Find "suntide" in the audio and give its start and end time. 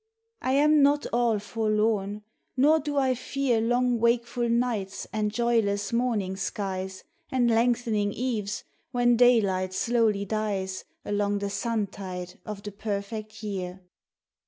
11.51-12.39